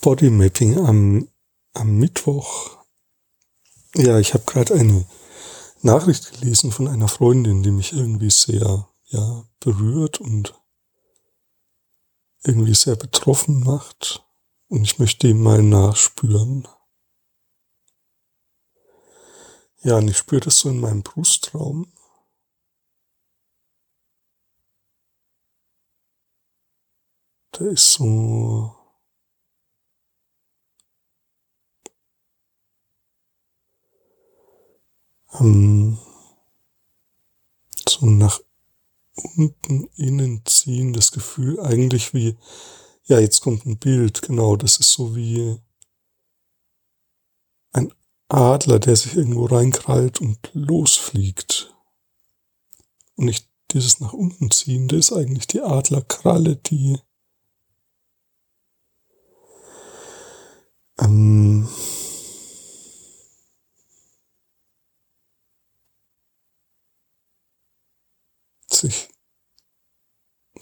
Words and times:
Bodymapping 0.00 0.78
am, 0.78 1.28
am 1.74 1.96
Mittwoch. 1.96 2.78
Ja, 3.94 4.18
ich 4.18 4.34
habe 4.34 4.44
gerade 4.44 4.74
eine 4.74 5.06
Nachricht 5.82 6.32
gelesen 6.32 6.72
von 6.72 6.88
einer 6.88 7.08
Freundin, 7.08 7.62
die 7.62 7.70
mich 7.70 7.92
irgendwie 7.92 8.30
sehr 8.30 8.88
ja, 9.06 9.44
berührt 9.60 10.20
und 10.20 10.54
irgendwie 12.44 12.74
sehr 12.74 12.96
betroffen 12.96 13.60
macht. 13.60 14.24
Und 14.68 14.82
ich 14.82 14.98
möchte 14.98 15.28
ihm 15.28 15.42
mal 15.42 15.62
nachspüren. 15.62 16.68
Ja, 19.82 19.96
und 19.96 20.08
ich 20.08 20.18
spüre 20.18 20.42
das 20.42 20.58
so 20.58 20.68
in 20.68 20.80
meinem 20.80 21.02
Brustraum. 21.02 21.92
Da 27.52 27.64
ist 27.64 27.92
so 27.92 28.77
ähm, 35.40 35.98
so 37.88 38.06
nach 38.06 38.40
unten 39.36 39.88
innen 39.96 40.42
ziehen, 40.44 40.92
das 40.92 41.10
Gefühl 41.10 41.60
eigentlich 41.60 42.14
wie, 42.14 42.36
ja, 43.04 43.18
jetzt 43.18 43.40
kommt 43.40 43.66
ein 43.66 43.78
Bild, 43.78 44.22
genau, 44.22 44.56
das 44.56 44.78
ist 44.78 44.92
so 44.92 45.16
wie 45.16 45.58
ein 47.72 47.92
Adler, 48.28 48.78
der 48.78 48.96
sich 48.96 49.16
irgendwo 49.16 49.46
reinkrallt 49.46 50.20
und 50.20 50.38
losfliegt. 50.52 51.74
Und 53.16 53.26
nicht 53.26 53.48
dieses 53.72 54.00
nach 54.00 54.12
unten 54.12 54.50
ziehen, 54.50 54.88
das 54.88 55.10
ist 55.10 55.12
eigentlich 55.12 55.46
die 55.46 55.62
Adlerkralle, 55.62 56.56
die 56.56 56.98
sich 68.78 69.08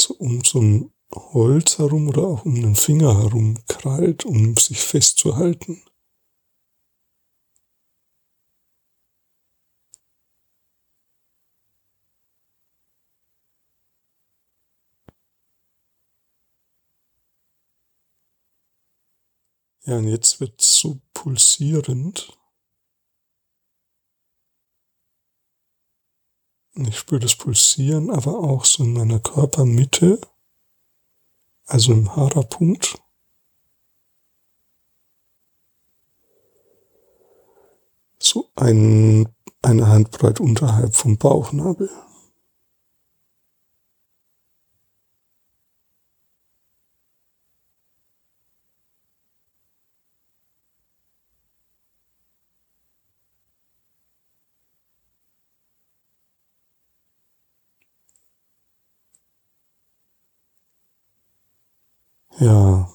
so 0.00 0.14
um 0.14 0.42
so 0.44 0.60
ein 0.60 0.92
Holz 1.14 1.78
herum 1.78 2.08
oder 2.08 2.22
auch 2.22 2.44
um 2.44 2.54
den 2.54 2.74
Finger 2.74 3.18
herum 3.18 3.58
krallt, 3.68 4.24
um 4.24 4.56
sich 4.56 4.80
festzuhalten. 4.80 5.82
Ja, 19.86 19.98
und 19.98 20.08
jetzt 20.08 20.40
wird 20.40 20.60
es 20.60 20.78
so 20.78 21.00
pulsierend. 21.14 22.36
Ich 26.78 26.98
spüre 26.98 27.20
das 27.20 27.36
Pulsieren 27.36 28.10
aber 28.10 28.38
auch 28.38 28.66
so 28.66 28.84
in 28.84 28.92
meiner 28.92 29.18
Körpermitte, 29.18 30.20
also 31.64 31.92
im 31.92 32.14
Hara-Punkt. 32.14 33.00
So 38.18 38.50
ein, 38.56 39.26
eine 39.62 39.88
Handbreit 39.88 40.38
unterhalb 40.38 40.94
vom 40.94 41.16
Bauchnabel. 41.16 41.88
Ja. 62.40 62.88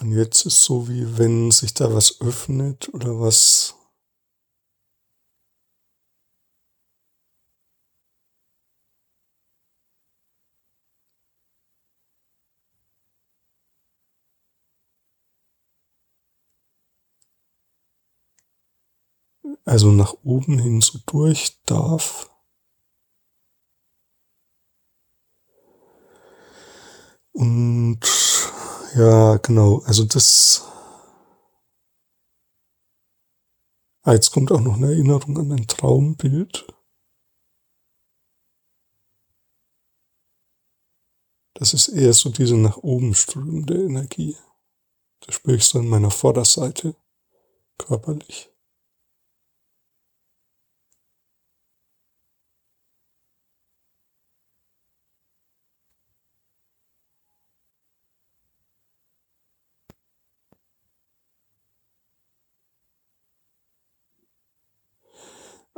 Und 0.00 0.12
jetzt 0.12 0.46
ist 0.46 0.64
so, 0.64 0.88
wie 0.88 1.18
wenn 1.18 1.50
sich 1.50 1.74
da 1.74 1.92
was 1.92 2.20
öffnet 2.20 2.88
oder 2.94 3.20
was 3.20 3.74
also 19.64 19.90
nach 19.92 20.14
oben 20.24 20.58
hin 20.58 20.80
so 20.80 20.98
durch 21.06 21.60
darf. 21.66 22.30
Und 27.32 28.00
ja, 28.96 29.36
genau, 29.38 29.78
also 29.86 30.04
das. 30.04 30.66
Ah, 34.02 34.12
jetzt 34.14 34.30
kommt 34.32 34.50
auch 34.50 34.60
noch 34.60 34.76
eine 34.76 34.86
Erinnerung 34.86 35.38
an 35.38 35.52
ein 35.52 35.66
Traumbild. 35.66 36.66
Das 41.54 41.74
ist 41.74 41.88
eher 41.88 42.14
so 42.14 42.30
diese 42.30 42.56
nach 42.56 42.78
oben 42.78 43.14
strömende 43.14 43.74
Energie. 43.84 44.36
Das 45.20 45.34
spüre 45.34 45.56
ich 45.56 45.64
so 45.64 45.78
an 45.78 45.88
meiner 45.88 46.10
Vorderseite 46.10 46.96
körperlich. 47.76 48.50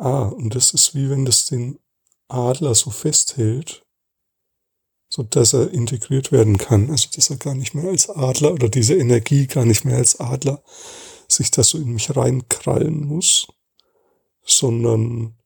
Ah, 0.02 0.24
und 0.24 0.56
das 0.56 0.74
ist 0.74 0.96
wie 0.96 1.10
wenn 1.10 1.24
das 1.24 1.46
den 1.46 1.78
Adler 2.26 2.74
so 2.74 2.90
festhält, 2.90 3.86
so 5.08 5.22
dass 5.22 5.52
er 5.52 5.70
integriert 5.70 6.32
werden 6.32 6.58
kann. 6.58 6.90
Also, 6.90 7.08
dass 7.14 7.30
er 7.30 7.36
gar 7.36 7.54
nicht 7.54 7.74
mehr 7.74 7.88
als 7.88 8.10
Adler 8.10 8.52
oder 8.52 8.68
diese 8.68 8.96
Energie 8.96 9.46
gar 9.46 9.64
nicht 9.64 9.84
mehr 9.84 9.98
als 9.98 10.18
Adler 10.18 10.60
sich 11.28 11.52
da 11.52 11.62
so 11.62 11.78
in 11.78 11.92
mich 11.92 12.16
reinkrallen 12.16 13.06
muss, 13.06 13.46
sondern 14.44 15.38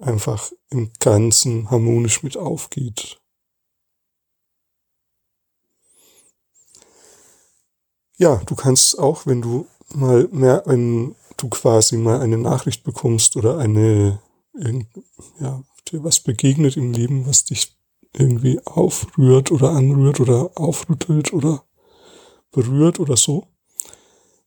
einfach 0.00 0.52
im 0.70 0.92
Ganzen 1.00 1.68
harmonisch 1.68 2.22
mit 2.22 2.36
aufgeht. 2.36 3.20
Ja, 8.18 8.42
du 8.46 8.56
kannst 8.56 8.98
auch, 8.98 9.26
wenn 9.26 9.40
du 9.40 9.66
mal 9.94 10.28
mehr, 10.32 10.64
wenn 10.66 11.14
du 11.36 11.48
quasi 11.48 11.96
mal 11.96 12.20
eine 12.20 12.36
Nachricht 12.36 12.82
bekommst 12.82 13.36
oder 13.36 13.58
eine, 13.58 14.20
ja, 15.40 15.62
dir 15.90 16.04
was 16.04 16.18
begegnet 16.18 16.76
im 16.76 16.92
Leben, 16.92 17.26
was 17.26 17.44
dich 17.44 17.76
irgendwie 18.12 18.60
aufrührt 18.66 19.52
oder 19.52 19.70
anrührt 19.70 20.18
oder 20.18 20.50
aufrüttelt 20.56 21.32
oder 21.32 21.64
berührt 22.50 22.98
oder 22.98 23.16
so, 23.16 23.46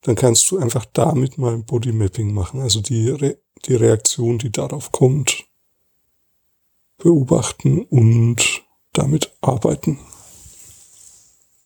dann 0.02 0.16
kannst 0.16 0.52
du 0.52 0.58
einfach 0.58 0.86
damit 0.86 1.38
mal 1.38 1.54
ein 1.54 1.66
Bodymapping 1.66 2.34
machen, 2.34 2.60
also 2.60 2.82
die, 2.82 3.10
Re 3.10 3.38
die 3.66 3.76
Reaktion, 3.76 4.38
die 4.38 4.52
darauf 4.52 4.92
kommt, 4.92 5.46
beobachten 6.98 7.84
und 7.84 8.64
damit 8.92 9.32
arbeiten. 9.40 10.00